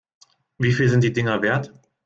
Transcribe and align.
Wie 0.57 0.71
viel 0.73 0.89
sind 0.89 1.03
die 1.03 1.13
Dinger 1.13 1.43
wert? 1.43 1.71